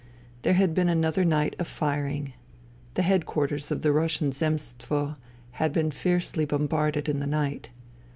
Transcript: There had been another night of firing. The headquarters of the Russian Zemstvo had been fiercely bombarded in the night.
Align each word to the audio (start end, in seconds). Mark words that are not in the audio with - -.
There 0.41 0.55
had 0.55 0.73
been 0.73 0.89
another 0.89 1.23
night 1.23 1.55
of 1.59 1.67
firing. 1.67 2.33
The 2.95 3.03
headquarters 3.03 3.69
of 3.69 3.83
the 3.83 3.91
Russian 3.91 4.31
Zemstvo 4.31 5.15
had 5.51 5.71
been 5.71 5.91
fiercely 5.91 6.43
bombarded 6.45 7.07
in 7.07 7.19
the 7.19 7.27
night. 7.27 7.69